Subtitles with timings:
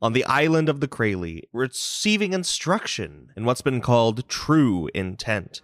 [0.00, 5.60] on the island of the Kraly, receiving instruction in what's been called true intent.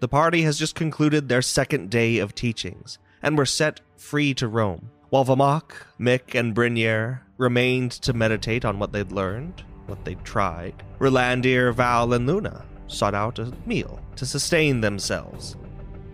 [0.00, 4.48] The party has just concluded their second day of teachings and were set free to
[4.48, 10.24] roam, while Vamok, Mick, and Brinier remained to meditate on what they'd learned, what they'd
[10.24, 10.82] tried.
[10.98, 15.56] Rolandir, Val, and Luna sought out a meal to sustain themselves.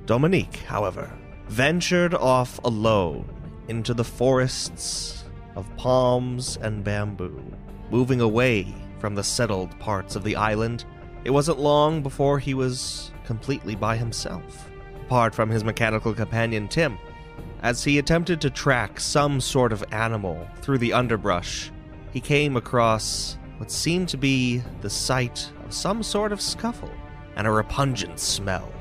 [0.07, 1.11] Dominique, however,
[1.49, 3.29] ventured off alone
[3.69, 5.25] into the forests
[5.57, 7.43] of palms and bamboo,
[7.91, 8.67] moving away
[8.99, 10.85] from the settled parts of the island.
[11.25, 14.71] It wasn't long before he was completely by himself,
[15.07, 16.99] apart from his mechanical companion Tim.
[17.63, 21.71] As he attempted to track some sort of animal through the underbrush,
[22.13, 26.91] he came across what seemed to be the site of some sort of scuffle
[27.37, 28.73] and a repugnant smell.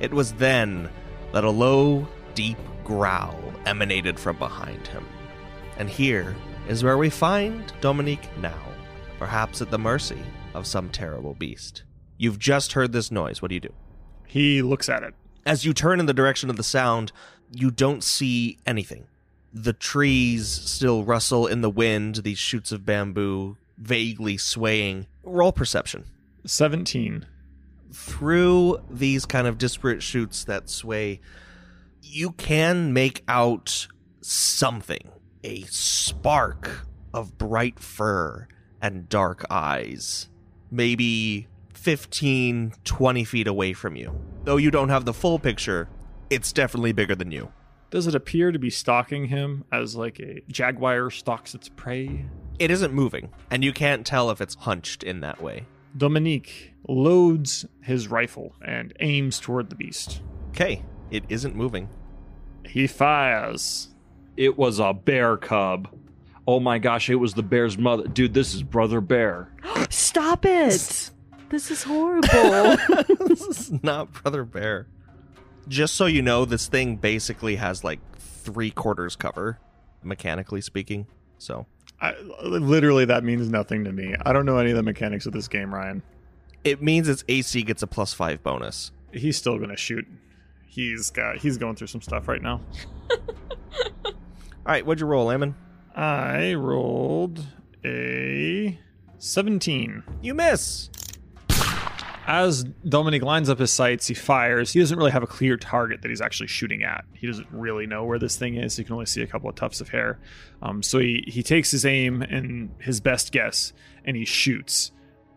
[0.00, 0.90] It was then
[1.32, 5.06] that a low, deep growl emanated from behind him.
[5.78, 6.34] And here
[6.68, 8.60] is where we find Dominique now,
[9.18, 10.18] perhaps at the mercy
[10.54, 11.84] of some terrible beast.
[12.18, 13.40] You've just heard this noise.
[13.40, 13.72] What do you do?
[14.26, 15.14] He looks at it.
[15.44, 17.12] As you turn in the direction of the sound,
[17.52, 19.06] you don't see anything.
[19.52, 25.06] The trees still rustle in the wind, these shoots of bamboo vaguely swaying.
[25.22, 26.04] Roll perception.
[26.44, 27.26] 17.
[27.92, 31.20] Through these kind of disparate shoots that sway,
[32.02, 33.86] you can make out
[34.20, 35.10] something
[35.46, 38.48] a spark of bright fur
[38.82, 40.28] and dark eyes.
[40.72, 44.20] Maybe 15, 20 feet away from you.
[44.42, 45.88] Though you don't have the full picture,
[46.30, 47.52] it's definitely bigger than you.
[47.90, 52.26] Does it appear to be stalking him as like a jaguar stalks its prey?
[52.58, 55.66] It isn't moving, and you can't tell if it's hunched in that way.
[55.96, 60.20] Dominique loads his rifle and aims toward the beast.
[60.50, 61.88] Okay, it isn't moving.
[62.66, 63.90] He fires.
[64.36, 65.88] It was a bear cub.
[66.46, 68.06] Oh my gosh, it was the bear's mother.
[68.06, 69.50] Dude, this is Brother Bear.
[69.90, 71.10] Stop it!
[71.48, 72.28] This is horrible.
[73.26, 74.86] this is not Brother Bear.
[75.68, 79.58] Just so you know, this thing basically has like three quarters cover,
[80.02, 81.06] mechanically speaking.
[81.38, 81.66] So
[82.00, 84.14] I, literally, that means nothing to me.
[84.24, 86.02] I don't know any of the mechanics of this game, Ryan.
[86.62, 88.92] it means its AC gets a plus five bonus.
[89.12, 90.06] He's still gonna shoot.
[90.66, 91.38] He's got.
[91.38, 92.60] He's going through some stuff right now.
[94.66, 95.54] All right, what'd you roll, Ammon?
[95.94, 97.46] I rolled
[97.84, 98.76] a
[99.16, 100.02] 17.
[100.22, 100.90] You miss.
[102.26, 104.72] As Dominic lines up his sights, he fires.
[104.72, 107.04] He doesn't really have a clear target that he's actually shooting at.
[107.14, 108.76] He doesn't really know where this thing is.
[108.76, 110.18] He can only see a couple of tufts of hair.
[110.60, 113.72] Um, so he, he takes his aim and his best guess,
[114.04, 114.90] and he shoots,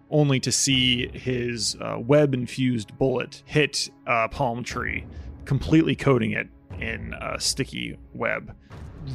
[0.09, 5.05] only to see his uh, web infused bullet hit a palm tree,
[5.45, 6.47] completely coating it
[6.79, 8.55] in a sticky web.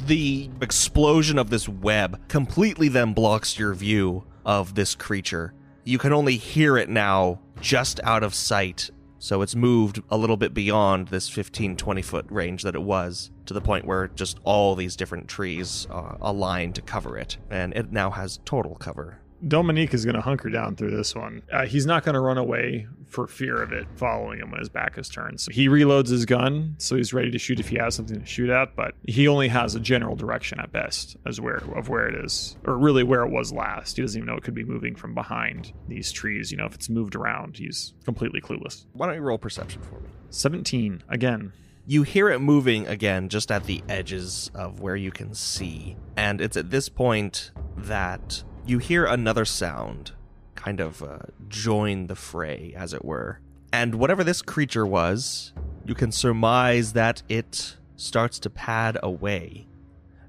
[0.03, 5.53] The explosion of this web completely then blocks your view of this creature.
[5.83, 8.91] You can only hear it now just out of sight.
[9.17, 13.31] So it's moved a little bit beyond this 15, 20 foot range that it was
[13.47, 17.37] to the point where just all these different trees uh, align to cover it.
[17.49, 19.19] And it now has total cover.
[19.45, 21.41] Dominique is going to hunker down through this one.
[21.51, 24.69] Uh, he's not going to run away for fear of it following him when his
[24.69, 25.39] back is turned.
[25.39, 28.25] So he reloads his gun, so he's ready to shoot if he has something to
[28.25, 28.75] shoot at.
[28.75, 32.57] But he only has a general direction at best as where of where it is,
[32.65, 33.97] or really where it was last.
[33.97, 36.51] He doesn't even know it could be moving from behind these trees.
[36.51, 38.85] You know, if it's moved around, he's completely clueless.
[38.93, 40.09] Why don't you roll perception for me?
[40.29, 41.53] Seventeen again.
[41.87, 45.97] You hear it moving again just at the edges of where you can see.
[46.17, 50.11] And it's at this point that you hear another sound
[50.55, 53.39] kind of uh, join the fray, as it were.
[53.71, 55.53] And whatever this creature was,
[55.85, 59.67] you can surmise that it starts to pad away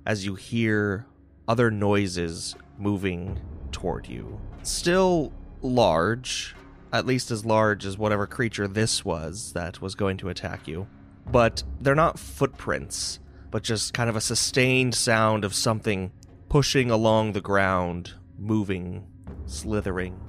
[0.05, 1.07] as you hear
[1.49, 3.41] other noises moving
[3.73, 4.39] toward you.
[4.63, 5.33] Still
[5.63, 6.55] large,
[6.93, 10.87] at least as large as whatever creature this was that was going to attack you.
[11.31, 13.21] But they're not footprints,
[13.51, 16.13] but just kind of a sustained sound of something
[16.49, 19.07] pushing along the ground, moving,
[19.47, 20.21] slithering.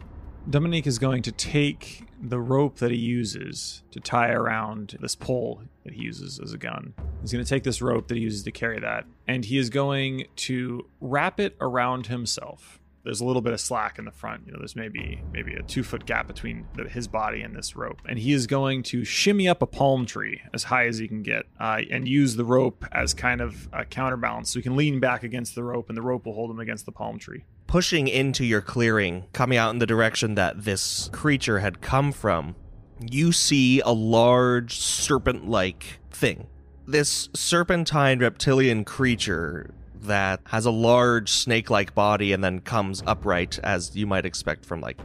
[0.49, 5.61] Dominique is going to take the rope that he uses to tie around this pole
[5.83, 6.93] that he uses as a gun.
[7.21, 9.69] He's going to take this rope that he uses to carry that, and he is
[9.69, 12.79] going to wrap it around himself.
[13.03, 14.43] There's a little bit of slack in the front.
[14.45, 17.75] You know, there's maybe maybe a two foot gap between the, his body and this
[17.75, 21.09] rope, and he is going to shimmy up a palm tree as high as he
[21.09, 24.77] can get, uh, and use the rope as kind of a counterbalance, so he can
[24.77, 27.43] lean back against the rope, and the rope will hold him against the palm tree
[27.67, 32.55] pushing into your clearing, coming out in the direction that this creature had come from,
[32.99, 36.47] you see a large serpent like thing.
[36.87, 43.59] This serpentine reptilian creature that has a large snake like body and then comes upright
[43.59, 44.97] as you might expect from like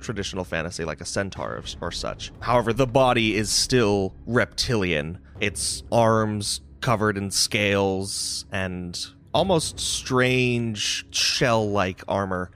[0.00, 2.30] traditional fantasy, like a centaur or, or such.
[2.40, 5.18] However, the body is still reptilian.
[5.40, 12.50] Its arms covered in scales and almost strange shell like armor.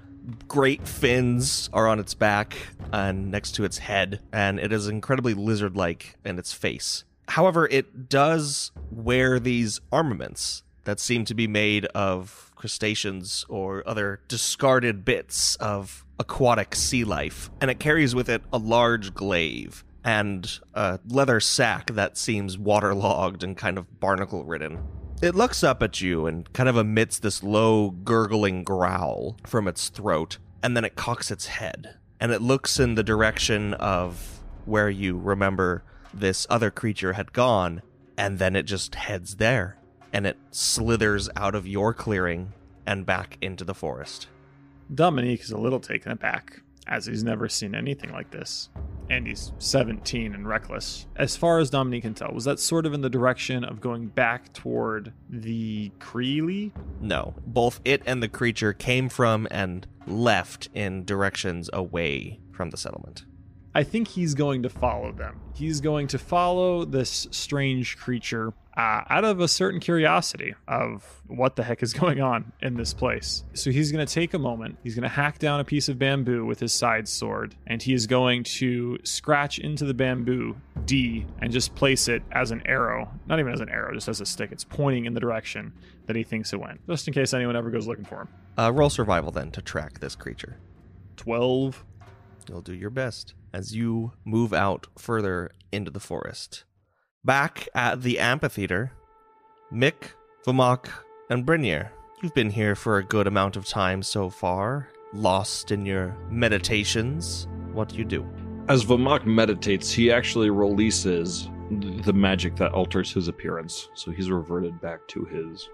[0.46, 2.56] Great fins are on its back
[2.92, 7.04] and next to its head, and it is incredibly lizard like in its face.
[7.28, 14.20] However, it does wear these armaments that seem to be made of crustaceans or other
[14.28, 20.60] discarded bits of aquatic sea life, and it carries with it a large glaive and
[20.74, 24.78] a leather sack that seems waterlogged and kind of barnacle ridden.
[25.20, 29.88] It looks up at you and kind of emits this low, gurgling growl from its
[29.88, 31.96] throat, and then it cocks its head.
[32.20, 35.82] And it looks in the direction of where you remember
[36.14, 37.82] this other creature had gone,
[38.16, 39.76] and then it just heads there.
[40.12, 42.52] And it slithers out of your clearing
[42.86, 44.28] and back into the forest.
[44.94, 48.68] Dominique is a little taken aback, as he's never seen anything like this.
[49.10, 51.06] And he's 17 and reckless.
[51.16, 54.08] As far as Dominique can tell, was that sort of in the direction of going
[54.08, 56.72] back toward the Creely?
[57.00, 62.76] No, both it and the creature came from and left in directions away from the
[62.76, 63.24] settlement.
[63.74, 65.40] I think he's going to follow them.
[65.54, 71.56] He's going to follow this strange creature uh, out of a certain curiosity of what
[71.56, 73.42] the heck is going on in this place.
[73.52, 74.78] So he's going to take a moment.
[74.84, 77.92] He's going to hack down a piece of bamboo with his side sword, and he
[77.92, 83.10] is going to scratch into the bamboo D and just place it as an arrow.
[83.26, 84.52] Not even as an arrow, just as a stick.
[84.52, 85.72] It's pointing in the direction
[86.06, 88.28] that he thinks it went, just in case anyone ever goes looking for him.
[88.56, 90.56] Uh, roll survival then to track this creature.
[91.16, 91.84] 12.
[92.48, 96.64] You'll do your best as you move out further into the forest.
[97.28, 98.90] Back at the amphitheater,
[99.70, 100.12] Mick,
[100.46, 100.88] Vamok,
[101.28, 101.90] and Brynir.
[102.22, 107.46] You've been here for a good amount of time so far, lost in your meditations.
[107.74, 108.26] What do you do?
[108.70, 113.90] As Vamok meditates, he actually releases the magic that alters his appearance.
[113.92, 115.68] So he's reverted back to his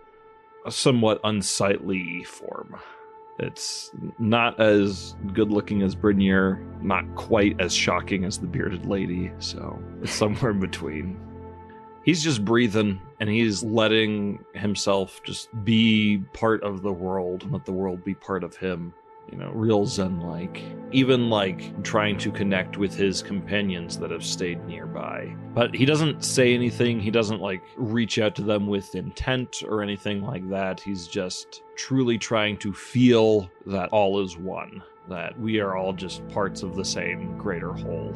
[0.67, 2.75] uh, somewhat unsightly form.
[3.39, 9.31] It's not as good looking as Brinier, not quite as shocking as the bearded lady,
[9.39, 11.21] so it's somewhere in between.
[12.05, 17.65] He's just breathing and he's letting himself just be part of the world and let
[17.65, 18.93] the world be part of him.
[19.33, 20.63] You know, real Zen like.
[20.93, 25.35] Even like trying to connect with his companions that have stayed nearby.
[25.55, 29.83] But he doesn't say anything, he doesn't like reach out to them with intent or
[29.83, 30.79] anything like that.
[30.79, 36.29] He's just truly trying to feel that all is one, that we are all just
[36.29, 38.13] parts of the same greater whole.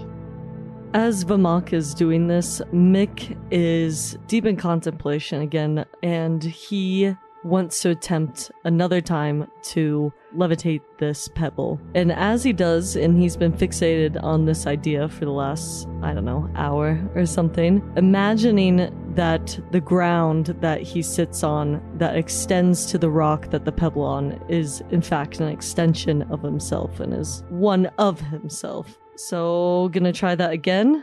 [0.95, 7.15] As Vamak is doing this, Mick is deep in contemplation again, and he
[7.45, 11.79] wants to attempt another time to levitate this pebble.
[11.95, 16.15] And as he does, and he's been fixated on this idea for the last, I
[16.15, 22.87] don't know, hour or something, imagining that the ground that he sits on that extends
[22.87, 27.13] to the rock that the pebble on is in fact an extension of himself and
[27.13, 28.99] is one of himself.
[29.19, 31.03] So, gonna try that again.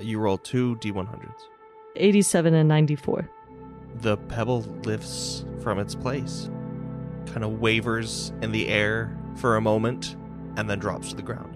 [0.00, 1.30] You roll two d100s.
[1.94, 3.28] 87 and 94.
[4.00, 6.50] The pebble lifts from its place,
[7.26, 10.16] kind of wavers in the air for a moment,
[10.56, 11.51] and then drops to the ground.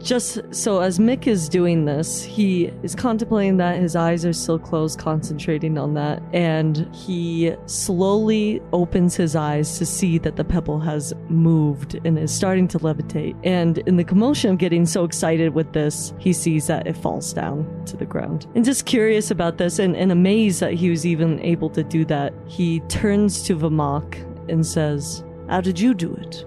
[0.00, 4.58] Just so as Mick is doing this, he is contemplating that his eyes are still
[4.58, 10.78] closed, concentrating on that, and he slowly opens his eyes to see that the pebble
[10.78, 13.36] has moved and is starting to levitate.
[13.44, 17.32] And in the commotion of getting so excited with this, he sees that it falls
[17.32, 18.46] down to the ground.
[18.54, 22.04] And just curious about this and, and amazed that he was even able to do
[22.04, 26.44] that, he turns to Vamak and says, How did you do it?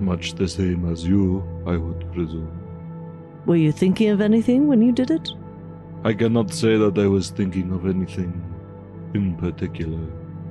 [0.00, 2.50] Much the same as you, I would presume.
[3.46, 5.30] Were you thinking of anything when you did it?
[6.04, 8.32] I cannot say that I was thinking of anything
[9.14, 10.06] in particular,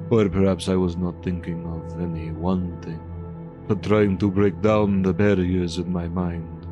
[0.09, 3.01] or perhaps I was not thinking of any one thing,
[3.67, 6.67] but trying to break down the barriers in my mind,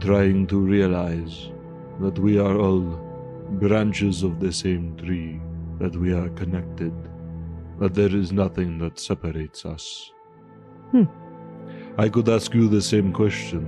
[0.00, 1.50] trying to realize
[2.00, 2.82] that we are all
[3.64, 5.40] branches of the same tree,
[5.78, 6.94] that we are connected,
[7.78, 10.12] that there is nothing that separates us.
[10.90, 11.04] Hmm.
[12.00, 13.66] I could ask you the same question.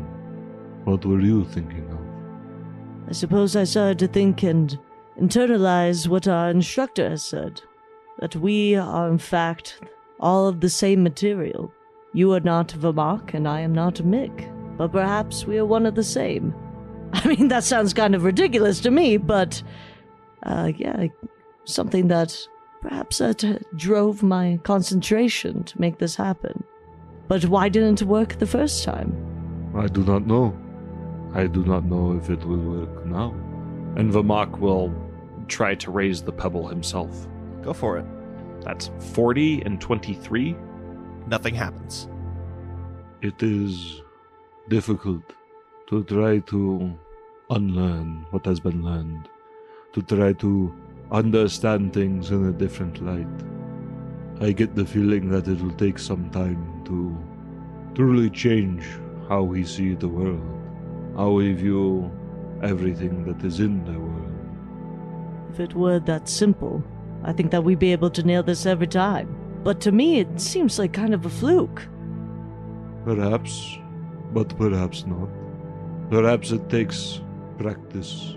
[0.85, 3.11] What were you thinking of?
[3.11, 4.79] I suppose I started to think and
[5.21, 7.61] internalize what our instructor has said
[8.21, 9.83] that we are, in fact,
[10.19, 11.75] all of the same material.
[12.15, 15.95] You are not Vamak, and I am not Mick, but perhaps we are one of
[15.95, 16.55] the same.
[17.12, 19.62] I mean, that sounds kind of ridiculous to me, but
[20.45, 21.09] uh, yeah,
[21.65, 22.35] something that
[22.81, 26.65] perhaps that drove my concentration to make this happen.
[27.29, 29.17] But why didn't it work the first time?
[29.75, 30.57] I do not know.
[31.35, 33.31] I do not know if it will work now.
[33.97, 34.95] And Vamak will
[35.49, 37.26] try to raise the pebble himself.
[37.62, 38.07] Go for it.
[38.62, 40.57] That's 40 and 23.
[41.26, 42.09] Nothing happens.
[43.23, 44.02] It is
[44.69, 45.23] difficult
[45.88, 46.93] to try to
[47.50, 49.29] unlearn what has been learned,
[49.93, 50.75] to try to
[51.11, 53.26] understand things in a different light.
[54.42, 57.16] I get the feeling that it will take some time to
[57.94, 58.84] truly change
[59.28, 60.42] how we see the world,
[61.16, 62.11] how we view
[62.61, 64.32] everything that is in the world.
[65.52, 66.82] If it were that simple,
[67.22, 69.32] I think that we'd be able to nail this every time.
[69.62, 71.87] But to me, it seems like kind of a fluke.
[73.04, 73.78] Perhaps,
[74.32, 75.28] but perhaps not.
[76.11, 77.20] Perhaps it takes
[77.58, 78.37] practice.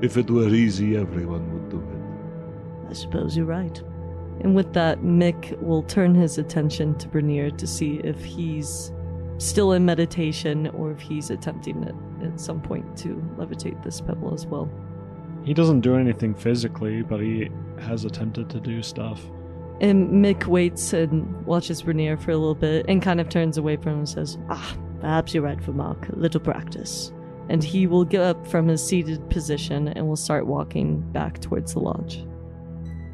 [0.00, 2.90] If it were easy, everyone would do it.
[2.90, 3.82] I suppose you're right.
[4.42, 8.92] And with that, Mick will turn his attention to Bernier to see if he's
[9.38, 11.94] still in meditation or if he's attempting it
[12.24, 14.70] at some point to levitate this pebble as well.
[15.44, 19.20] He doesn't do anything physically, but he has attempted to do stuff.
[19.80, 23.76] And Mick waits and watches Bernier for a little bit and kind of turns away
[23.76, 26.08] from him and says, Ah, perhaps you're right for Mark.
[26.10, 27.12] A little practice.
[27.48, 31.72] And he will get up from his seated position and will start walking back towards
[31.72, 32.24] the lodge.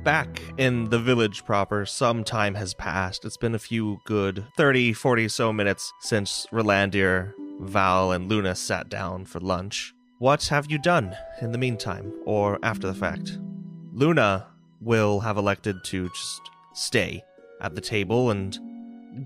[0.07, 3.25] Back in the village proper, some time has passed.
[3.25, 8.89] It's been a few good 30, 40 so minutes since Rolandir, Val, and Luna sat
[8.89, 9.93] down for lunch.
[10.21, 13.37] What have you done in the meantime, or after the fact?
[13.93, 14.47] Luna
[14.81, 16.41] will have elected to just
[16.73, 17.25] stay
[17.61, 18.57] at the table and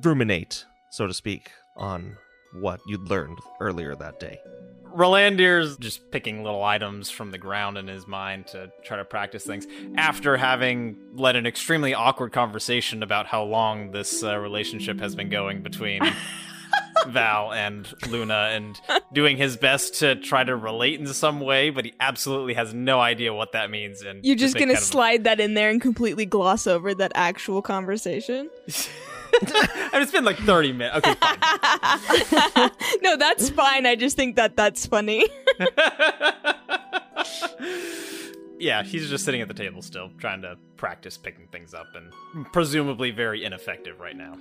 [0.03, 2.17] ruminate, so to speak, on
[2.55, 4.41] what you'd learned earlier that day.
[4.95, 9.45] Rolandir's just picking little items from the ground in his mind to try to practice
[9.45, 9.67] things
[9.97, 15.29] after having led an extremely awkward conversation about how long this uh, relationship has been
[15.31, 16.03] going between
[17.09, 18.81] Val and Luna and
[19.13, 23.01] doing his best to try to relate in some way, but he absolutely has no
[23.01, 24.03] idea what that means.
[24.03, 26.95] And You're just make gonna kind of slide that in there and completely gloss over
[26.95, 28.51] that actual conversation?
[29.33, 30.97] I mean, it's been like 30 minutes.
[30.99, 32.71] Okay, fine.
[33.03, 33.87] no, that's fine.
[33.87, 35.27] I just think that that's funny.
[38.59, 42.13] yeah, he's just sitting at the table still, trying to practice picking things up, and
[42.53, 44.37] presumably very ineffective right now.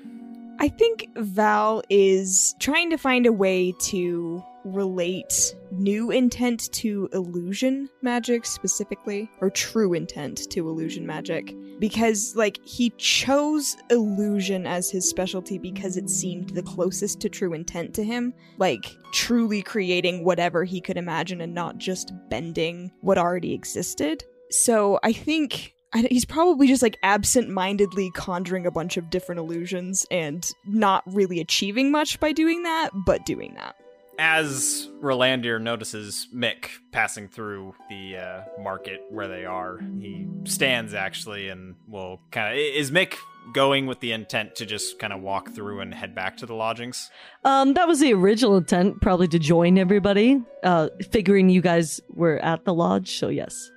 [0.60, 7.90] I think Val is trying to find a way to relate new intent to illusion
[8.02, 11.56] magic specifically, or true intent to illusion magic.
[11.80, 17.54] Because, like, he chose illusion as his specialty because it seemed the closest to true
[17.54, 18.34] intent to him.
[18.58, 24.24] Like, truly creating whatever he could imagine and not just bending what already existed.
[24.52, 25.74] So I think
[26.10, 31.92] he's probably just like absent-mindedly conjuring a bunch of different illusions and not really achieving
[31.92, 33.76] much by doing that, but doing that.
[34.22, 41.48] As Rolandir notices Mick passing through the uh, market where they are, he stands actually
[41.48, 42.60] and will kind of.
[42.60, 43.16] Is Mick
[43.54, 46.54] going with the intent to just kind of walk through and head back to the
[46.54, 47.10] lodgings?
[47.46, 52.40] Um, that was the original intent, probably to join everybody, uh, figuring you guys were
[52.40, 53.72] at the lodge, so yes.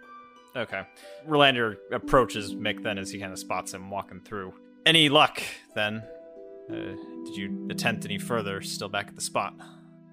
[0.57, 0.83] Okay.
[1.29, 4.53] Rolandir approaches Mick then as he kind of spots him walking through.
[4.87, 5.41] Any luck
[5.77, 6.03] then?
[6.69, 6.97] Uh,
[7.27, 9.55] did you attempt any further still back at the spot?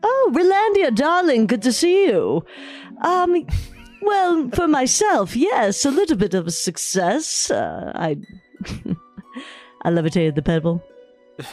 [0.03, 2.45] Oh, Relandia, darling, good to see you.
[3.01, 3.45] Um,
[4.01, 7.51] well, for myself, yes, a little bit of a success.
[7.51, 8.17] Uh, I,
[9.83, 10.83] I levitated the pebble.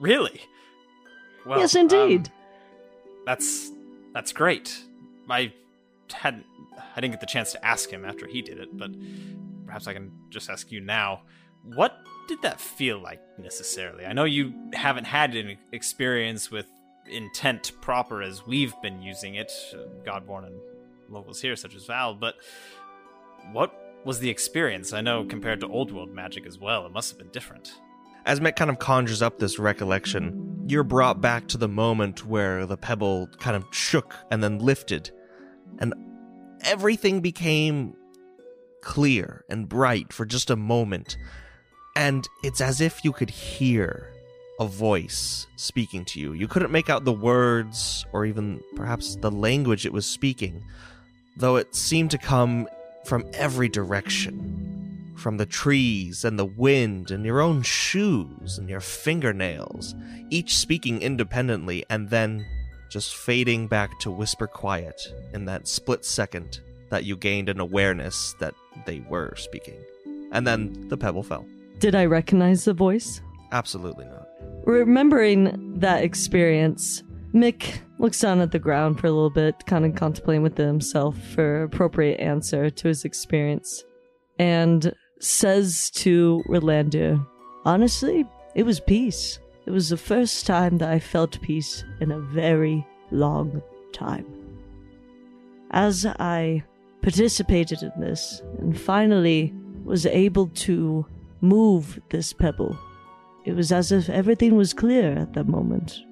[0.00, 0.40] Really?
[1.44, 2.28] Well, yes, indeed.
[2.28, 2.32] um,
[3.26, 3.70] that's
[4.14, 4.78] that's great.
[5.28, 5.52] I
[6.12, 6.46] hadn't
[6.96, 8.90] I didn't get the chance to ask him after he did it, but
[9.66, 11.22] perhaps I can just ask you now.
[11.64, 14.06] What did that feel like necessarily?
[14.06, 16.66] I know you haven't had any experience with
[17.10, 19.52] intent proper as we've been using it,
[20.04, 20.60] Godborn and
[21.08, 22.36] locals here such as Val, but
[23.52, 23.74] what
[24.04, 24.92] was the experience?
[24.92, 27.72] I know compared to old world magic as well, it must have been different.
[28.26, 32.66] As Mick kind of conjures up this recollection, you're brought back to the moment where
[32.66, 35.10] the pebble kind of shook and then lifted,
[35.78, 35.94] and
[36.62, 37.94] everything became
[38.82, 41.16] clear and bright for just a moment.
[41.96, 44.12] And it's as if you could hear
[44.58, 46.32] a voice speaking to you.
[46.32, 50.64] You couldn't make out the words or even perhaps the language it was speaking,
[51.36, 52.68] though it seemed to come
[53.04, 54.68] from every direction
[55.18, 59.94] from the trees and the wind and your own shoes and your fingernails,
[60.30, 62.46] each speaking independently and then
[62.88, 66.60] just fading back to whisper quiet in that split second
[66.90, 68.54] that you gained an awareness that
[68.86, 69.78] they were speaking.
[70.32, 71.44] And then the pebble fell.
[71.78, 73.20] Did I recognize the voice?
[73.52, 74.27] Absolutely not.
[74.68, 79.94] Remembering that experience, Mick looks down at the ground for a little bit, kind of
[79.94, 83.82] contemplating with himself for appropriate answer to his experience,
[84.38, 87.26] and says to Rolandir,
[87.64, 89.38] Honestly, it was peace.
[89.64, 93.62] It was the first time that I felt peace in a very long
[93.94, 94.26] time.
[95.70, 96.62] As I
[97.00, 101.06] participated in this and finally was able to
[101.40, 102.78] move this pebble,
[103.48, 106.04] it was as if everything was clear at that moment.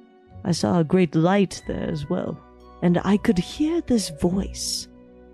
[0.44, 2.40] I saw a great light there as well,
[2.82, 4.88] and I could hear this voice.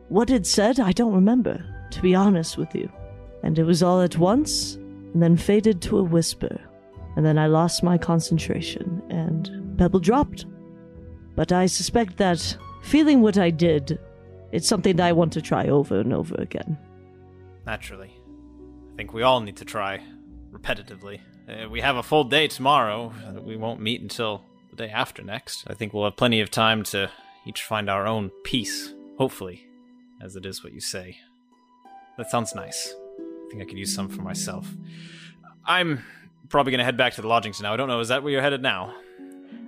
[0.08, 2.90] What it said, I don't remember, to be honest with you.
[3.44, 6.60] And it was all at once, and then faded to a whisper.
[7.14, 10.44] And then I lost my concentration, and Pebble dropped.
[11.36, 13.96] But I suspect that feeling what I did,
[14.50, 16.76] it's something that I want to try over and over again.
[17.64, 18.10] Naturally.
[18.92, 20.02] I think we all need to try
[20.52, 21.20] repetitively.
[21.48, 23.12] Uh, we have a full day tomorrow.
[23.26, 25.64] Uh, We won't meet until the day after next.
[25.66, 27.10] I think we'll have plenty of time to
[27.46, 29.66] each find our own peace, hopefully,
[30.20, 31.18] as it is what you say.
[32.16, 32.94] That sounds nice.
[33.18, 34.68] I think I could use some for myself.
[35.66, 36.04] I'm
[36.48, 37.72] probably going to head back to the lodgings now.
[37.72, 38.94] I don't know, is that where you're headed now?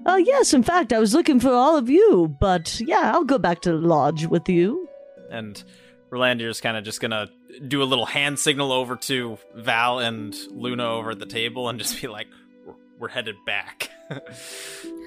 [0.06, 3.38] Oh, yes, in fact, I was looking for all of you, but yeah, I'll go
[3.38, 4.86] back to the lodge with you.
[5.30, 5.62] And
[6.10, 7.28] Rolandir's kind of just gonna
[7.68, 11.78] do a little hand signal over to Val and Luna over at the table and
[11.78, 12.26] just be like,
[12.66, 13.90] "We're- "We're headed back."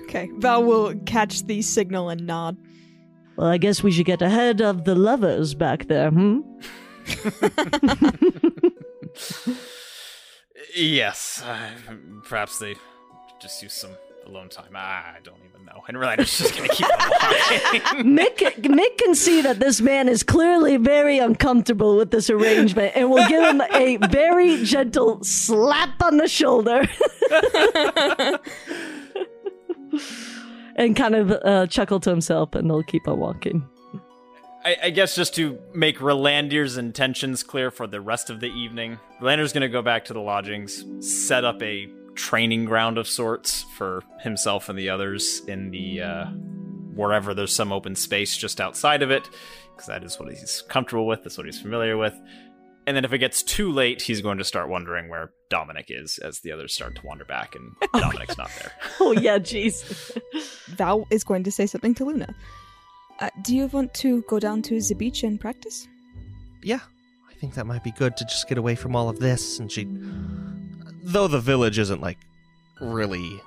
[0.07, 2.55] Okay, Val will catch the signal and nod.
[3.35, 6.39] Well, I guess we should get ahead of the lovers back there, hmm?
[10.75, 11.57] yes, uh,
[12.23, 12.75] perhaps they
[13.41, 13.91] just use some
[14.27, 14.75] alone time.
[14.75, 15.83] I don't even know.
[15.87, 18.15] And Rolandir's just gonna keep on walking.
[18.15, 23.09] Mick, Mick can see that this man is clearly very uncomfortable with this arrangement and
[23.09, 26.87] will give him a very gentle slap on the shoulder.
[30.75, 33.67] and kind of uh, chuckle to himself, and they'll keep on walking.
[34.63, 38.99] I, I guess just to make Rolandir's intentions clear for the rest of the evening,
[39.21, 41.87] Rolandir's going to go back to the lodgings, set up a
[42.17, 46.25] training ground of sorts for himself and the others in the uh,
[46.95, 49.29] wherever there's some open space just outside of it,
[49.73, 51.23] because that is what he's comfortable with.
[51.23, 52.19] That's what he's familiar with.
[52.87, 56.17] And then if it gets too late, he's going to start wondering where Dominic is
[56.19, 58.71] as the others start to wander back and Dominic's not there.
[58.99, 60.17] Oh, yeah, jeez.
[60.67, 62.33] Val is going to say something to Luna.
[63.19, 65.87] Uh, do you want to go down to the beach and practice?
[66.63, 66.79] Yeah,
[67.29, 69.59] I think that might be good to just get away from all of this.
[69.59, 69.85] And she,
[71.07, 72.17] though the village isn't like
[72.79, 73.41] really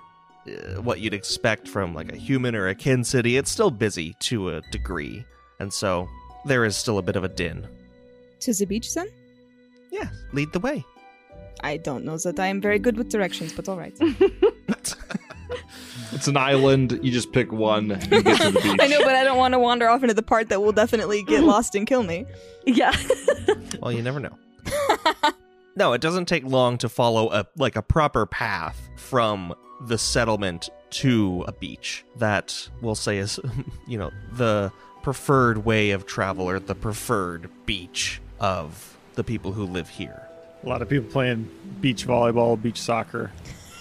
[0.46, 4.14] uh, what you'd expect from like a human or a kin city, it's still busy
[4.20, 5.24] to a degree,
[5.60, 6.08] and so
[6.46, 7.66] there is still a bit of a din.
[8.40, 9.08] To the beach, then?
[9.92, 10.84] Yeah, lead the way.
[11.62, 13.96] I don't know that I am very good with directions, but all right.
[16.12, 16.98] It's an island.
[17.02, 18.76] You just pick one and get to the beach.
[18.80, 21.22] I know, but I don't want to wander off into the part that will definitely
[21.22, 22.26] get lost and kill me.
[22.66, 22.92] Yeah.
[23.80, 24.36] Well, you never know.
[25.80, 30.68] No, it doesn't take long to follow a like a proper path from the settlement
[30.90, 32.04] to a beach.
[32.18, 33.40] That we'll say is,
[33.88, 34.70] you know, the
[35.02, 40.22] preferred way of travel or the preferred beach of the people who live here.
[40.62, 43.32] A lot of people playing beach volleyball, beach soccer.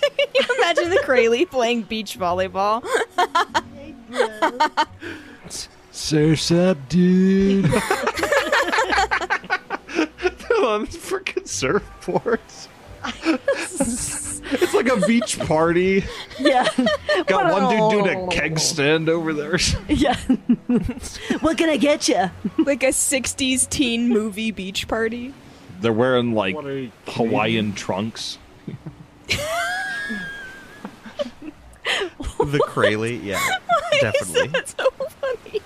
[0.01, 2.81] You imagine the Crayley playing beach volleyball.
[5.91, 7.69] Surf's up, dude.
[10.69, 10.85] on
[11.61, 12.67] freaking surfboards.
[14.51, 16.03] it's like a beach party.
[16.39, 16.67] yeah.
[17.27, 19.57] Got one dude doing a keg stand over there.
[19.87, 20.17] Yeah.
[21.41, 22.29] what can I get you?
[22.59, 25.33] like a 60s teen movie beach party.
[25.81, 28.37] They're wearing like What are Hawaiian trunks.
[32.39, 33.41] The Crayley, yeah,
[33.99, 34.47] definitely.
[34.47, 35.58] That's so funny.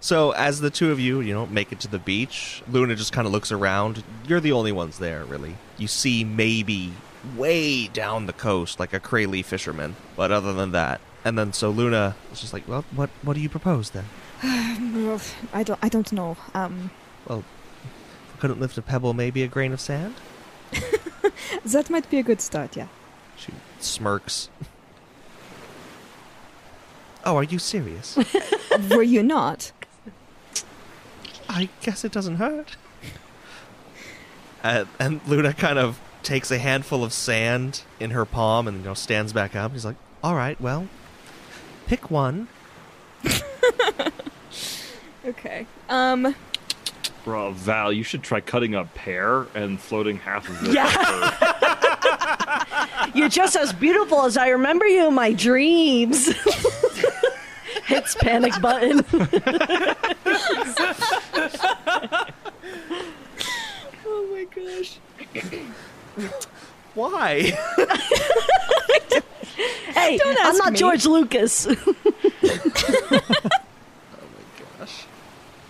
[0.00, 3.12] So as the two of you, you know, make it to the beach, Luna just
[3.12, 4.02] kind of looks around.
[4.26, 5.56] You're the only ones there, really.
[5.76, 6.92] You see maybe
[7.36, 11.68] way down the coast, like a Crayley fisherman, but other than that, and then so
[11.68, 14.06] Luna is just like, well, what what do you propose then?
[14.42, 15.78] I don't.
[15.82, 16.36] I don't know.
[16.54, 16.90] Um,
[17.28, 17.44] Well,
[18.24, 20.14] if we couldn't lift a pebble, maybe a grain of sand.
[21.64, 22.74] that might be a good start.
[22.74, 22.88] Yeah.
[23.36, 24.48] She smirks.
[27.22, 28.16] Oh, are you serious?
[28.90, 29.72] Were you not?
[31.50, 32.76] I guess it doesn't hurt.
[34.62, 38.84] Uh, and Luna kind of takes a handful of sand in her palm and you
[38.84, 39.72] know stands back up.
[39.72, 40.86] He's like, "All right, well,
[41.86, 42.48] pick one."
[45.24, 45.66] Okay.
[45.88, 46.34] Um.
[47.24, 50.72] Bro, Val, you should try cutting a pear and floating half of it.
[50.74, 50.90] Yeah.
[53.14, 56.26] You're just as beautiful as I remember you in my dreams.
[57.86, 59.04] Hits panic button.
[64.66, 64.98] Gosh.
[66.94, 67.52] Why?
[69.94, 70.78] hey, I'm not me.
[70.78, 71.66] George Lucas.
[71.86, 71.94] oh
[72.42, 73.20] my
[74.78, 75.06] gosh.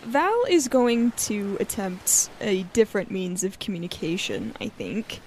[0.03, 5.21] Val is going to attempt a different means of communication, I think.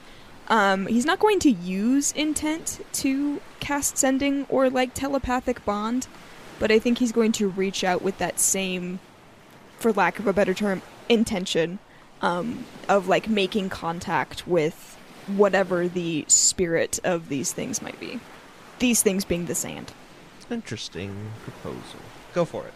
[0.47, 6.07] Um, he's not going to use intent to cast sending or like telepathic bond,
[6.59, 8.99] but I think he's going to reach out with that same,
[9.77, 11.79] for lack of a better term, intention
[12.23, 18.19] um, of like making contact with whatever the spirit of these things might be.
[18.79, 19.91] These things being the sand.
[20.49, 21.99] Interesting proposal.
[22.33, 22.73] Go for it.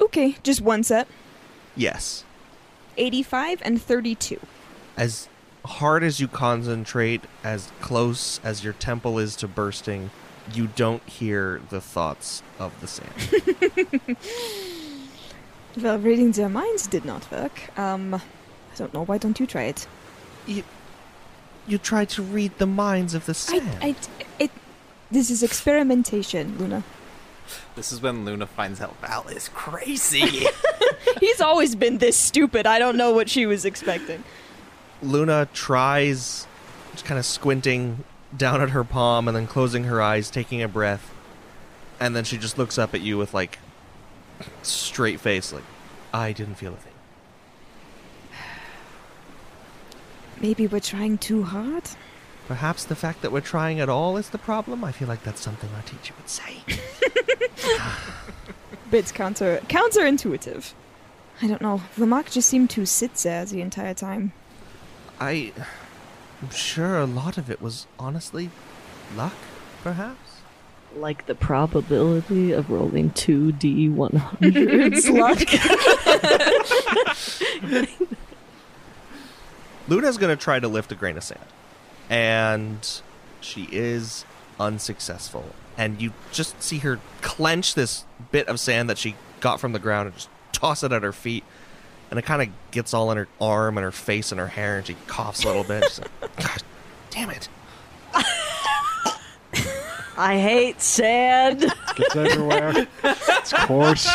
[0.00, 1.08] Okay, just one set.
[1.76, 2.24] Yes.
[2.96, 4.38] 85 and 32.
[4.96, 5.28] As
[5.64, 10.10] hard as you concentrate, as close as your temple is to bursting,
[10.52, 14.16] you don't hear the thoughts of the sand.
[15.76, 17.78] Well, reading their minds did not work.
[17.78, 18.20] Um,
[18.80, 19.04] don't know.
[19.04, 19.86] Why don't you try it?
[20.46, 20.64] you,
[21.66, 23.78] you try to read the minds of the I, sand.
[23.82, 23.94] I,
[24.38, 24.50] it.
[25.10, 26.82] This is experimentation, Luna.
[27.74, 30.46] This is when Luna finds out Val is crazy.
[31.20, 32.66] He's always been this stupid.
[32.66, 34.24] I don't know what she was expecting.
[35.02, 36.46] Luna tries,
[36.92, 38.04] just kind of squinting
[38.36, 41.12] down at her palm and then closing her eyes, taking a breath,
[41.98, 43.58] and then she just looks up at you with like
[44.62, 45.64] straight face, like
[46.14, 46.89] I didn't feel a thing.
[50.40, 51.84] Maybe we're trying too hard.
[52.48, 54.82] Perhaps the fact that we're trying at all is the problem.
[54.82, 56.56] I feel like that's something our teacher would say.
[57.78, 58.24] Ah.
[58.90, 60.72] Bits counter counterintuitive.
[61.42, 61.82] I don't know.
[61.96, 64.32] Vermak just seemed to sit there the entire time.
[65.20, 65.52] I,
[66.40, 68.50] I'm sure a lot of it was honestly
[69.14, 69.34] luck,
[69.82, 70.40] perhaps.
[70.96, 75.38] like the probability of rolling two D100s luck.
[79.90, 81.44] Luna's gonna try to lift a grain of sand,
[82.08, 83.02] and
[83.40, 84.24] she is
[84.58, 85.44] unsuccessful.
[85.76, 89.78] And you just see her clench this bit of sand that she got from the
[89.80, 91.42] ground and just toss it at her feet.
[92.10, 94.78] And it kind of gets all in her arm and her face and her hair,
[94.78, 95.84] and she coughs a little bit.
[95.84, 96.62] She's like, God
[97.10, 97.48] damn it.
[100.16, 101.60] I hate sand.
[101.96, 102.86] Gets everywhere.
[103.04, 104.08] It's coarse.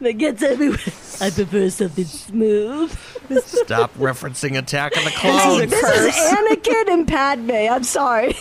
[0.00, 0.78] It gets everywhere.
[1.20, 2.96] I prefer something smooth.
[3.44, 5.62] Stop referencing Attack of the This Clones.
[5.62, 7.50] is, this is Anakin and Padme.
[7.50, 8.34] I'm sorry.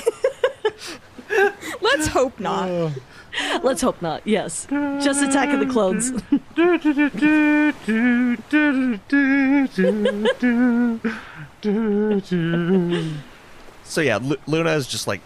[1.82, 2.92] Let's hope not.
[3.64, 4.26] Let's hope not.
[4.26, 4.68] Yes.
[4.70, 6.12] Just Attack of the Clones.
[13.84, 15.22] So yeah, Lu- Luna has just like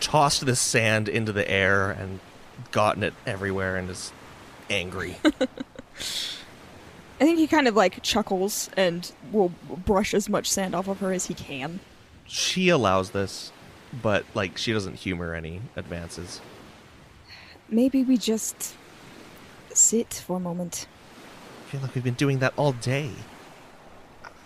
[0.00, 2.20] tossed this sand into the air and
[2.70, 4.12] gotten it everywhere and is
[4.68, 5.16] angry.
[7.20, 9.52] I think he kind of like chuckles and will
[9.84, 11.80] brush as much sand off of her as he can.
[12.26, 13.52] she allows this,
[14.02, 16.40] but like she doesn't humor any advances.
[17.68, 18.74] Maybe we just
[19.74, 20.86] sit for a moment.
[21.66, 23.10] I feel like we've been doing that all day.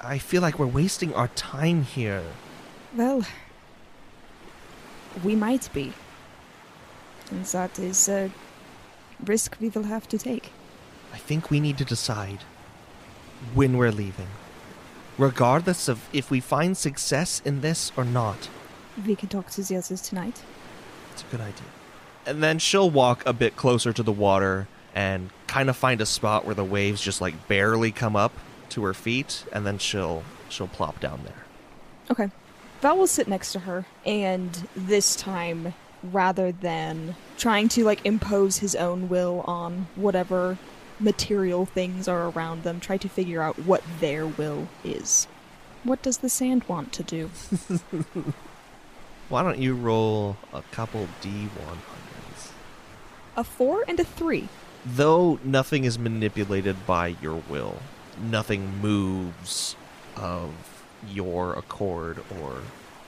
[0.00, 2.22] I feel like we're wasting our time here.
[2.94, 3.24] Well,
[5.22, 5.92] we might be.
[7.30, 8.30] And that is a
[9.24, 10.50] risk we will have to take.
[11.12, 12.40] I think we need to decide
[13.54, 14.28] when we're leaving.
[15.18, 18.48] Regardless of if we find success in this or not.
[19.06, 20.42] We can talk to the others tonight.
[21.12, 21.66] It's a good idea.
[22.26, 26.06] And then she'll walk a bit closer to the water and kind of find a
[26.06, 28.32] spot where the waves just like barely come up
[28.70, 31.44] to her feet and then she'll she'll plop down there.
[32.10, 32.30] Okay.
[32.80, 38.58] Val will sit next to her, and this time, rather than trying to like impose
[38.58, 40.58] his own will on whatever
[41.00, 45.26] material things are around them, try to figure out what their will is.
[45.82, 47.30] What does the sand want to do?
[49.28, 52.50] Why don't you roll a couple D100s?
[53.36, 54.48] A four and a three.
[54.86, 57.76] Though nothing is manipulated by your will,
[58.22, 59.76] nothing moves
[60.16, 60.50] of
[61.08, 62.62] your accord or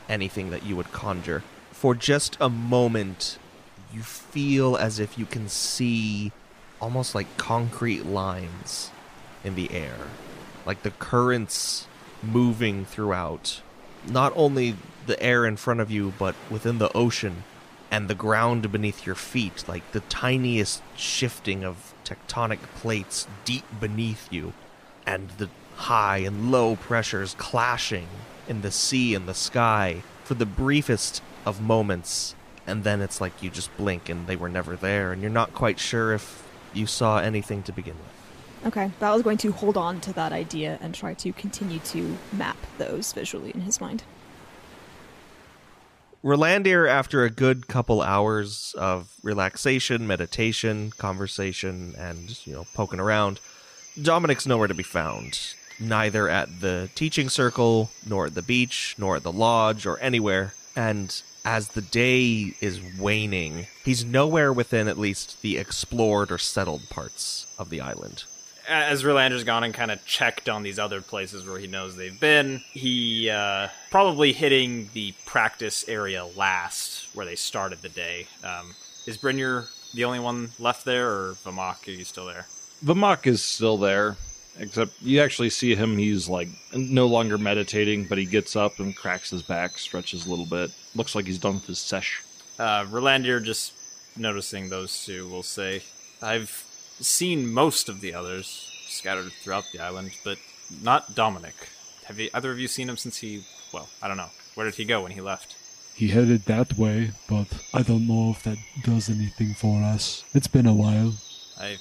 [0.09, 1.43] anything that you would conjure.
[1.71, 3.39] For just a moment,
[3.93, 6.33] you feel as if you can see
[6.81, 8.91] almost like concrete lines
[9.45, 9.97] in the air,
[10.65, 11.87] like the currents
[12.23, 13.61] moving throughout
[14.07, 17.45] not only the air in front of you, but within the ocean
[17.91, 24.33] and the ground beneath your feet, like the tiniest shifting of tectonic plates deep beneath
[24.33, 24.53] you.
[25.07, 28.09] and the high and low pressures clashing
[28.49, 32.35] in the sea and the sky for the briefest of moments.
[32.67, 35.55] And then it's like you just blink and they were never there, and you're not
[35.55, 36.43] quite sure if
[36.77, 38.67] you saw anything to begin with.
[38.67, 42.17] Okay, Val was going to hold on to that idea and try to continue to
[42.33, 44.03] map those visually in his mind.
[46.25, 53.39] Rolandir, after a good couple hours of relaxation, meditation, conversation, and, you know, poking around,
[54.03, 55.55] Dominic's nowhere to be found.
[55.79, 60.55] Neither at the teaching circle, nor at the beach, nor at the lodge, or anywhere.
[60.75, 66.91] And as the day is waning, he's nowhere within at least the explored or settled
[66.91, 68.25] parts of the island.
[68.69, 72.19] as Rolander's gone and kind of checked on these other places where he knows they've
[72.19, 78.27] been, he uh, probably hitting the practice area last, where they started the day.
[78.43, 78.75] Um,
[79.07, 81.87] is Brynjar the only one left there, or Vamak?
[81.87, 82.47] Are you still there?
[82.85, 84.17] Vamak is still there,
[84.59, 85.97] except you actually see him.
[85.97, 90.31] He's like no longer meditating, but he gets up and cracks his back, stretches a
[90.31, 90.71] little bit.
[90.95, 92.23] Looks like he's done with his sesh.
[92.59, 93.73] Uh, Rolandir just
[94.17, 95.83] noticing those two will say,
[96.23, 96.51] I've
[97.01, 100.39] seen most of the others scattered throughout the island, but
[100.83, 101.55] not Dominic.
[102.05, 104.31] Have you, either of you seen him since he, well, I don't know.
[104.55, 105.57] Where did he go when he left?
[105.95, 110.25] He headed that way, but I don't know if that does anything for us.
[110.35, 111.15] It's been a while.
[111.59, 111.79] I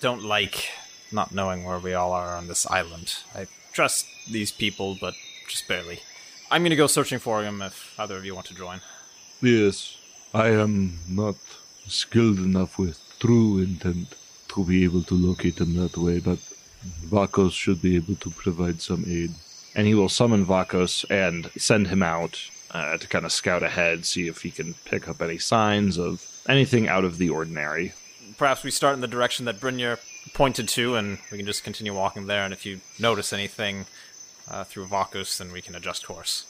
[0.00, 0.70] don't like
[1.14, 3.14] not knowing where we all are on this island.
[3.34, 5.14] I trust these people, but
[5.48, 6.00] just barely.
[6.50, 8.80] I'm gonna go searching for him if either of you want to join.
[9.40, 9.96] Yes,
[10.34, 11.36] I am not
[11.86, 14.14] skilled enough with true intent
[14.48, 16.38] to be able to locate them that way, but
[17.06, 19.30] Vakos should be able to provide some aid.
[19.74, 24.04] And he will summon Vakos and send him out uh, to kind of scout ahead,
[24.04, 27.92] see if he can pick up any signs of anything out of the ordinary.
[28.36, 29.98] Perhaps we start in the direction that Brynjar
[30.34, 32.44] pointed to, and we can just continue walking there.
[32.44, 33.86] And if you notice anything
[34.50, 36.46] uh, through Vakos, then we can adjust course.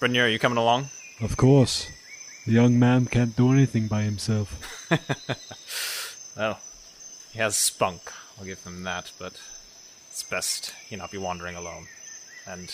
[0.00, 0.88] Brynjar, are you coming along?
[1.20, 1.88] Of course.
[2.46, 4.58] The young man can't do anything by himself.
[6.38, 6.60] Well,
[7.32, 8.12] he has spunk.
[8.38, 9.40] I'll give him that, but
[10.08, 11.88] it's best he not be wandering alone.
[12.46, 12.72] And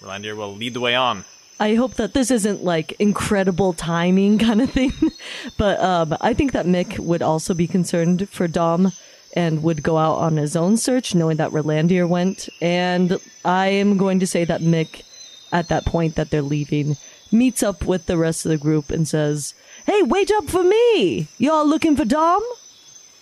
[0.00, 1.26] Rolandir will lead the way on.
[1.60, 4.94] I hope that this isn't like incredible timing kind of thing,
[5.58, 8.92] but um, I think that Mick would also be concerned for Dom
[9.34, 12.48] and would go out on his own search, knowing that Rolandir went.
[12.60, 15.02] And I am going to say that Mick,
[15.50, 16.96] at that point that they're leaving,
[17.30, 19.54] meets up with the rest of the group and says,
[19.86, 21.28] "Hey, wait up for me!
[21.38, 22.42] Y'all looking for Dom?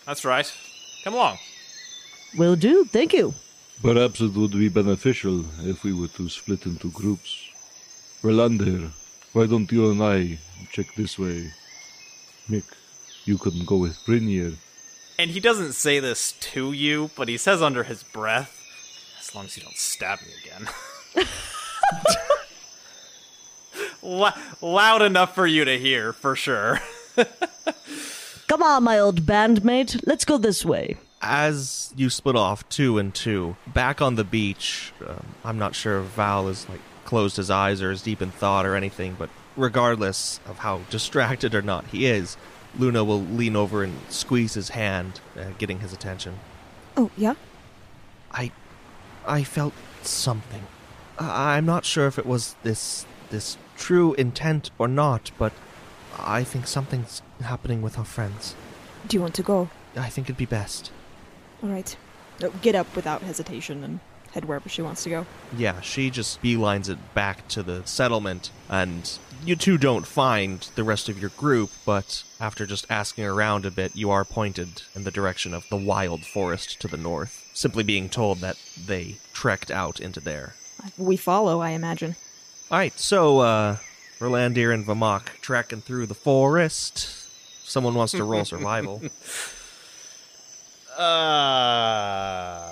[0.06, 0.52] That's right.
[1.04, 1.38] Come along.
[2.36, 2.84] Will do.
[2.84, 3.34] Thank you."
[3.82, 7.48] Perhaps it would be beneficial if we were to split into groups.
[8.22, 8.90] Relander,
[9.32, 10.38] why don't you and I
[10.70, 11.50] check this way?
[12.50, 12.64] Mick,
[13.24, 14.56] you can go with Brynir.
[15.20, 18.56] And he doesn't say this to you, but he says under his breath,
[19.20, 21.26] as long as you don't stab me again.
[24.02, 26.80] L- loud enough for you to hear, for sure.
[28.48, 30.00] Come on, my old bandmate.
[30.06, 30.96] Let's go this way.
[31.20, 36.00] as you split off two and two back on the beach um, i'm not sure
[36.00, 39.28] if val is like closed his eyes or is deep in thought or anything but
[39.54, 42.38] regardless of how distracted or not he is
[42.78, 46.38] luna will lean over and squeeze his hand uh, getting his attention
[46.96, 47.34] Oh, yeah?
[48.32, 48.50] i
[49.26, 50.66] i felt something
[51.18, 55.52] I- i'm not sure if it was this this true intent or not but
[56.18, 58.54] i think something's happening with our friends
[59.06, 59.68] Do you want to go?
[59.96, 60.90] i think it'd be best
[61.62, 61.96] All right.
[62.42, 64.00] Oh, get up without hesitation and
[64.32, 65.26] head wherever she wants to go.
[65.56, 70.84] Yeah, she just beelines it back to the settlement, and you two don't find the
[70.84, 75.04] rest of your group, but after just asking around a bit, you are pointed in
[75.04, 79.70] the direction of the wild forest to the north, simply being told that they trekked
[79.70, 80.54] out into there.
[80.96, 82.16] We follow, I imagine.
[82.70, 83.76] Alright, so, uh,
[84.20, 87.08] Rolandir and Vamak trekking through the forest.
[87.68, 89.02] Someone wants to roll survival.
[90.96, 92.69] Uh,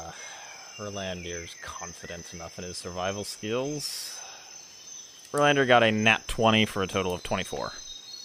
[0.78, 4.18] Rolandir's confident enough in his survival skills.
[5.32, 7.72] Rolandir got a nat 20 for a total of 24.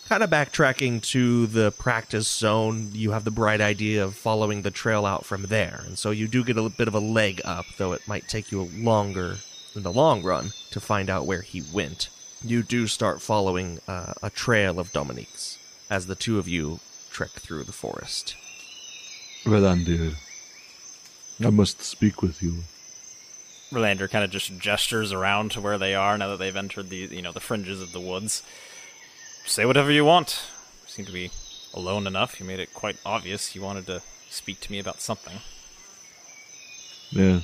[0.07, 4.71] kind of backtracking to the practice zone, you have the bright idea of following the
[4.71, 5.81] trail out from there.
[5.85, 8.51] And so you do get a bit of a leg up, though it might take
[8.51, 9.37] you longer
[9.75, 12.09] in the long run to find out where he went.
[12.43, 15.57] You do start following uh, a trail of Dominique's
[15.89, 18.35] as the two of you trek through the forest.
[19.45, 20.15] Relander,
[21.43, 22.63] I must speak with you.
[23.71, 26.97] Rolandir kind of just gestures around to where they are now that they've entered the
[26.97, 28.43] you know the fringes of the woods.
[29.45, 30.43] Say whatever you want.
[30.83, 31.31] You seem to be
[31.73, 32.39] alone enough.
[32.39, 35.39] You made it quite obvious you wanted to speak to me about something.
[37.11, 37.41] Yeah.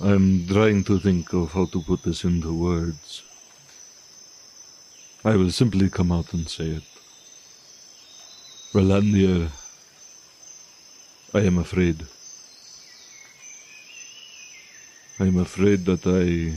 [0.00, 3.22] I'm trying to think of how to put this into words.
[5.24, 6.82] I will simply come out and say it.
[8.72, 9.50] Rolandia,
[11.36, 12.06] I am afraid.
[15.20, 16.56] I am afraid that I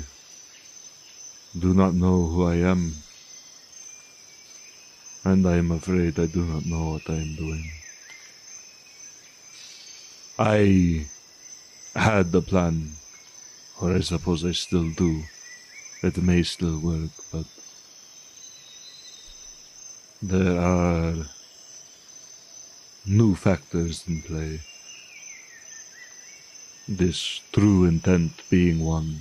[1.60, 2.94] do not know who I am.
[5.26, 7.66] And I am afraid I do not know what I am doing.
[10.40, 11.08] I
[11.94, 12.94] had the plan,
[13.82, 15.24] or I suppose I still do.
[16.04, 17.48] It may still work, but
[20.22, 21.16] there are
[23.06, 24.62] new factors in play.
[26.92, 29.20] This true intent being one,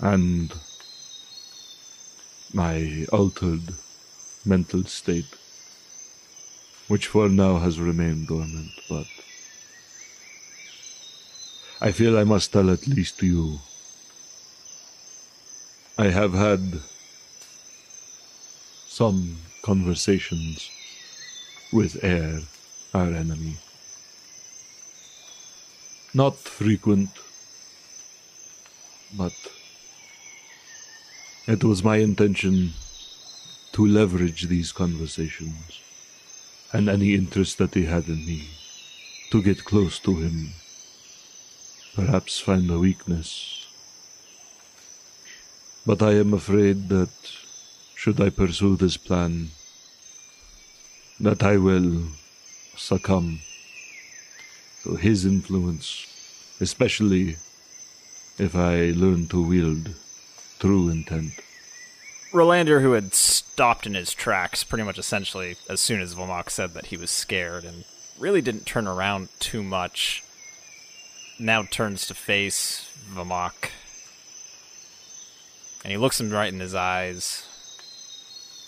[0.00, 0.52] and
[2.52, 3.72] my altered
[4.44, 5.34] mental state,
[6.88, 9.06] which for now has remained dormant, but
[11.80, 13.58] I feel I must tell at least to you.
[15.96, 16.82] I have had
[18.88, 20.68] some conversations
[21.72, 22.40] with Air,
[22.92, 23.56] our enemy.
[26.12, 27.10] Not frequent,
[29.16, 29.32] but
[31.46, 32.72] it was my intention
[33.72, 35.80] to leverage these conversations
[36.72, 38.48] and any interest that he had in me
[39.30, 40.54] to get close to him.
[41.94, 43.66] Perhaps find a weakness.
[45.86, 47.14] But I am afraid that
[47.94, 49.50] should I pursue this plan,
[51.20, 52.02] that I will
[52.76, 53.40] succumb
[54.84, 56.06] to his influence,
[56.60, 57.36] especially
[58.38, 59.90] if I learn to wield
[60.58, 61.32] true intent.
[62.32, 66.74] Rolandir, who had stopped in his tracks pretty much essentially as soon as Vomak said
[66.74, 67.84] that he was scared and
[68.18, 70.22] really didn't turn around too much,
[71.38, 73.70] now turns to face Vomak.
[75.82, 77.46] And he looks him right in his eyes.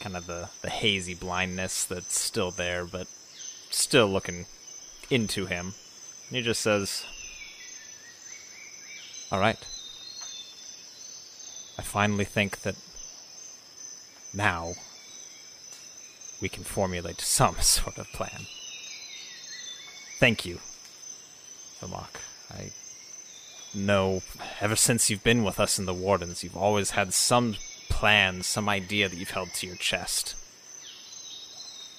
[0.01, 3.07] Kind of the, the hazy blindness that's still there, but
[3.70, 4.46] still looking
[5.11, 5.75] into him.
[6.33, 7.05] And he just says,
[9.31, 9.59] All right.
[11.79, 12.75] I finally think that
[14.33, 14.73] now
[16.40, 18.47] we can formulate some sort of plan.
[20.21, 20.61] Thank you,
[21.83, 22.23] Vomak.
[22.51, 22.71] I
[23.75, 24.23] know
[24.59, 27.57] ever since you've been with us in the Wardens, you've always had some
[27.90, 30.35] plan, some idea that you've held to your chest.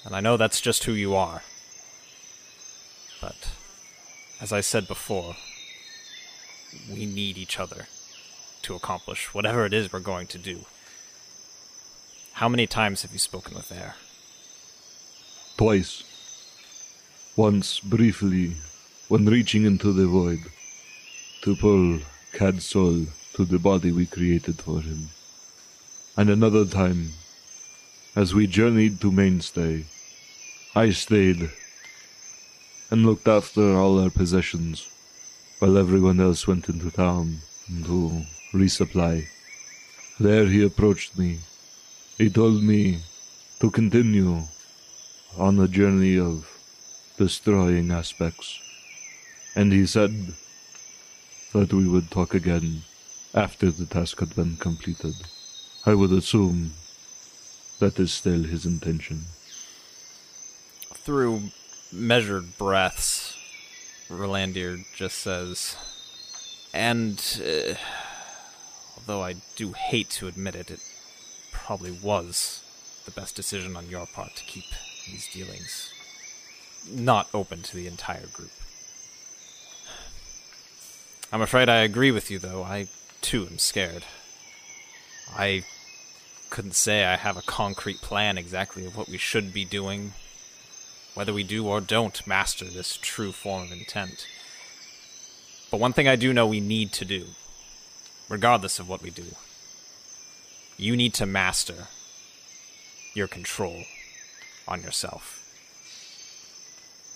[0.04, 1.43] And I know that's just who you are.
[3.22, 3.52] But,
[4.43, 5.38] as I said before,
[6.91, 7.88] we need each other
[8.63, 10.65] to accomplish whatever it is we're going to do.
[12.34, 13.95] How many times have you spoken with Air?
[15.56, 16.03] Twice.
[17.38, 18.56] Once briefly,
[19.08, 20.39] when reaching into the void,
[21.43, 21.99] to pull
[22.34, 25.08] Cad's soul to the body we created for him.
[26.17, 27.13] And another time,
[28.13, 29.86] as we journeyed to Mainstay,
[30.75, 31.49] I stayed
[32.89, 34.89] and looked after all our possessions
[35.60, 37.38] while everyone else went into town
[37.86, 39.26] to resupply.
[40.19, 41.39] There he approached me.
[42.17, 43.00] He told me
[43.60, 44.43] to continue
[45.38, 46.46] on a journey of
[47.17, 48.60] destroying aspects.
[49.56, 50.34] And he said
[51.54, 52.82] that we would talk again
[53.34, 55.15] after the task had been completed.
[55.86, 56.74] I would assume
[57.80, 59.26] that is still his intention.
[60.93, 61.52] Through
[61.93, 63.38] measured breaths,
[64.10, 65.77] Rolandir just says,
[66.73, 67.75] and uh,
[68.97, 70.79] although I do hate to admit it, it
[71.51, 72.63] probably was
[73.06, 74.65] the best decision on your part to keep
[75.06, 75.93] these dealings
[76.89, 78.51] not open to the entire group.
[81.32, 82.63] I'm afraid I agree with you, though.
[82.63, 82.88] I,
[83.21, 84.03] too, am scared.
[85.36, 85.63] I
[86.49, 90.13] couldn't say I have a concrete plan exactly of what we should be doing,
[91.13, 94.28] whether we do or don't master this true form of intent.
[95.69, 97.25] But one thing I do know we need to do,
[98.29, 99.35] regardless of what we do,
[100.77, 101.88] you need to master
[103.13, 103.83] your control
[104.67, 105.40] on yourself.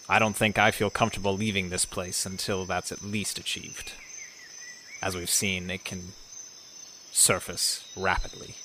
[0.09, 3.93] I don't think I feel comfortable leaving this place until that's at least achieved.
[5.01, 6.13] As we've seen, it can
[7.11, 8.55] surface rapidly.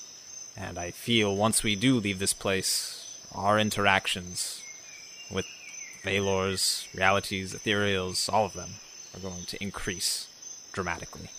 [0.56, 4.61] And I feel once we do leave this place, our interactions
[5.32, 5.46] with
[6.04, 8.70] Valors, realities, ethereals, all of them
[9.14, 10.26] are going to increase
[10.72, 11.30] dramatically.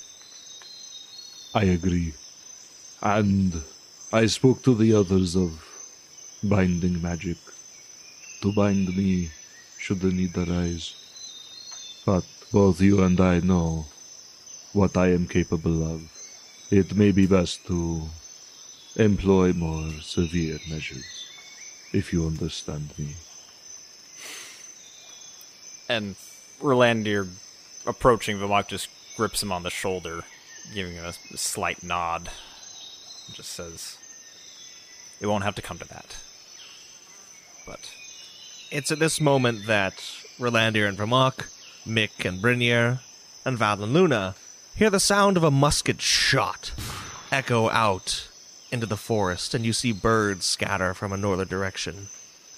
[1.54, 2.14] I agree.
[3.02, 3.62] And
[4.12, 5.52] I spoke to the others of
[6.44, 7.38] binding magic
[8.42, 9.32] to bind me
[9.78, 10.96] should the need arise.
[12.06, 13.86] But both you and I know
[14.74, 16.02] what I am capable of,
[16.72, 18.04] it may be best to
[18.96, 21.26] employ more severe measures,
[21.92, 23.16] if you understand me.
[25.90, 26.16] And
[26.62, 27.28] Rolandir,
[27.86, 30.24] approaching Vamok, just grips him on the shoulder,
[30.74, 32.30] giving him a slight nod.
[33.34, 33.98] Just says,
[35.20, 36.18] It won't have to come to that.
[37.66, 37.92] But
[38.72, 39.96] It's at this moment that
[40.40, 41.50] Rolandir and Vermok,
[41.86, 43.00] Mick and Brynjar,
[43.46, 44.36] and Val and Luna
[44.76, 46.72] hear the sound of a musket shot
[47.32, 48.30] echo out
[48.72, 52.08] into the forest, and you see birds scatter from a northern direction.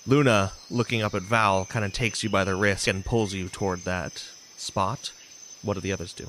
[0.08, 3.50] Luna, looking up at Val, kind of takes you by the wrist and pulls you
[3.50, 4.24] toward that
[4.56, 5.12] spot.
[5.64, 6.28] What do the others do?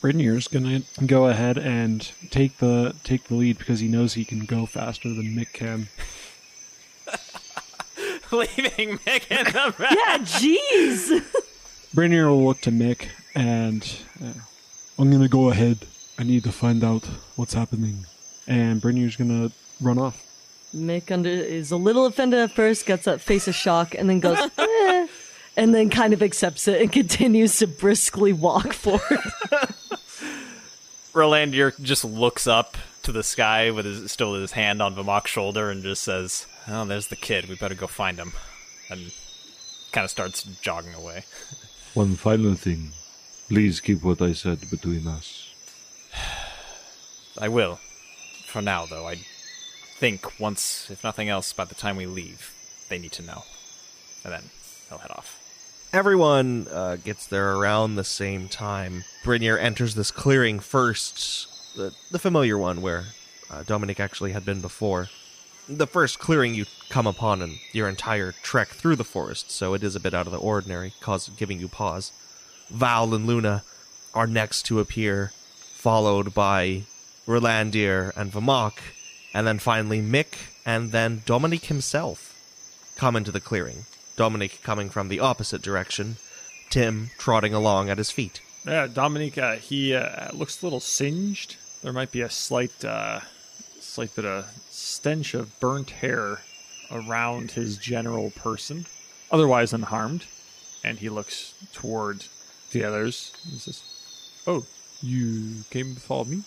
[0.00, 4.44] Brynjar's gonna go ahead and take the take the lead because he knows he can
[4.44, 5.88] go faster than Mick can.
[8.32, 9.90] leaving Mick in the back.
[9.92, 11.22] Yeah, jeez.
[11.94, 14.32] Brynjar will look to Mick and uh,
[14.98, 15.86] I'm gonna go ahead.
[16.18, 17.04] I need to find out
[17.36, 18.06] what's happening.
[18.46, 20.25] And Brynjar's gonna run off.
[20.76, 24.20] Mick under is a little offended at first, gets that face of shock, and then
[24.20, 25.06] goes, eh,
[25.56, 29.20] and then kind of accepts it and continues to briskly walk forward.
[31.12, 35.70] Rolandir just looks up to the sky with his still his hand on Vamok's shoulder
[35.70, 37.48] and just says, "Oh, there's the kid.
[37.48, 38.32] We better go find him."
[38.90, 39.12] And
[39.92, 41.24] kind of starts jogging away.
[41.94, 42.90] One final thing.
[43.48, 45.54] Please keep what I said between us.
[47.40, 47.78] I will.
[48.44, 49.18] For now, though, I
[49.98, 52.52] think once, if nothing else, by the time we leave,
[52.88, 53.44] they need to know,
[54.24, 54.44] and then
[54.88, 55.40] they'll head off.
[55.92, 59.04] Everyone uh, gets there around the same time.
[59.24, 63.06] Brynjar enters this clearing first, the, the familiar one where
[63.50, 65.08] uh, Dominic actually had been before.
[65.68, 69.82] The first clearing you come upon in your entire trek through the forest, so it
[69.82, 72.12] is a bit out of the ordinary, cause giving you pause.
[72.70, 73.64] Val and Luna
[74.14, 75.32] are next to appear,
[75.74, 76.82] followed by
[77.26, 78.74] Rolandir and Vamok,
[79.36, 82.34] and then finally Mick, and then Dominic himself
[82.96, 83.84] come into the clearing.
[84.16, 86.16] Dominic coming from the opposite direction,
[86.70, 88.40] Tim trotting along at his feet.
[88.64, 91.56] Yeah, Dominic, uh, he uh, looks a little singed.
[91.82, 93.20] There might be a slight, uh,
[93.78, 96.40] slight bit of stench of burnt hair
[96.90, 98.86] around his general person,
[99.30, 100.24] otherwise unharmed.
[100.82, 102.24] And he looks toward
[102.72, 103.82] the others and says,
[104.46, 104.64] "Oh,
[105.02, 106.44] you came to follow me?"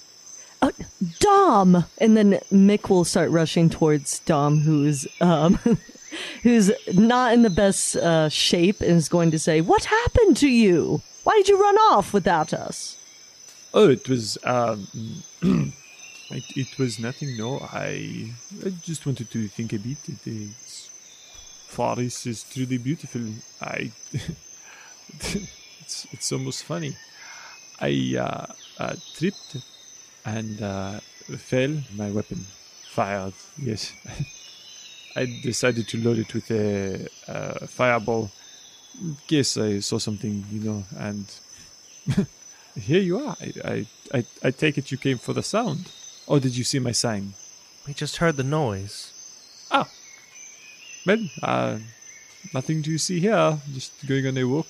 [0.79, 0.83] Uh,
[1.19, 5.59] Dom, and then Mick will start rushing towards Dom, who's um,
[6.43, 10.49] who's not in the best uh, shape, and is going to say, "What happened to
[10.49, 11.01] you?
[11.23, 12.97] Why did you run off without us?"
[13.73, 14.87] Oh, it was um,
[15.41, 17.37] it, it was nothing.
[17.37, 18.33] No, I
[18.65, 19.97] I just wanted to think a bit.
[20.07, 20.89] It is
[21.69, 23.21] forest is truly beautiful.
[23.61, 23.91] I
[25.81, 26.95] it's it's almost funny.
[27.79, 28.45] I uh,
[28.83, 29.57] uh, tripped
[30.25, 30.99] and uh,
[31.37, 31.75] fell.
[31.95, 32.45] My weapon
[32.87, 33.33] fired.
[33.57, 33.93] Yes,
[35.15, 38.31] I decided to load it with a uh, fireball.
[39.01, 41.25] In case I saw something, you know, and
[42.75, 43.35] here you are.
[43.39, 45.89] I, I, I, I take it you came for the sound.
[46.27, 47.33] Or did you see my sign?
[47.87, 49.13] We just heard the noise.
[49.71, 49.89] Ah,
[51.05, 51.77] well, uh,
[52.53, 53.57] nothing to see here.
[53.73, 54.67] Just going on a walk.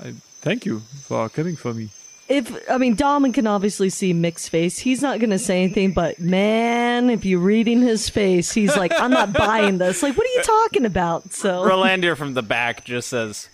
[0.00, 1.90] I thank you for coming for me.
[2.28, 4.78] If I mean, Dom can obviously see Mick's face.
[4.78, 8.92] He's not going to say anything, but man, if you're reading his face, he's like,
[9.00, 11.32] "I'm not buying this." Like, what are you talking about?
[11.32, 13.48] So Rolandir from the back just says,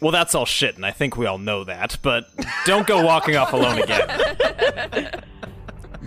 [0.00, 2.28] Well, that's all shit, and I think we all know that, but
[2.66, 5.22] don't go walking off alone again.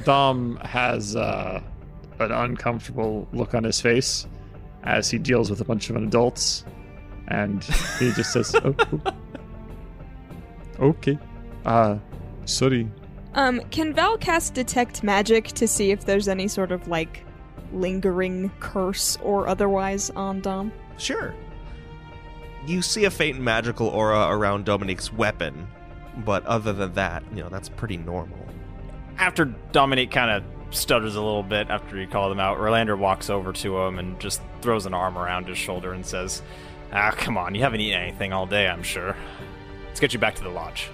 [0.04, 1.62] Dom has uh,
[2.20, 4.28] an uncomfortable look on his face
[4.84, 6.66] as he deals with a bunch of adults,
[7.30, 7.64] and
[8.00, 9.14] he just says, oh, oh.
[10.80, 11.18] "Okay,
[11.68, 11.98] uh,
[12.46, 12.90] sorry."
[13.36, 17.24] Um, can Val cast detect magic to see if there's any sort of like
[17.72, 20.72] lingering curse or otherwise on Dom?
[20.98, 21.36] Sure.
[22.66, 25.68] You see a faint magical aura around Dominic's weapon,
[26.26, 28.40] but other than that, you know, that's pretty normal.
[29.20, 33.30] After Dominique kind of stutters a little bit after you call them out, Rolandir walks
[33.30, 36.42] over to him and just throws an arm around his shoulder and says,
[36.92, 39.16] Ah, come on, you haven't eaten anything all day, I'm sure.
[39.88, 40.90] Let's get you back to the lodge.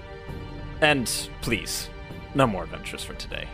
[0.80, 1.10] And
[1.40, 1.88] please,
[2.34, 3.46] no more adventures for today.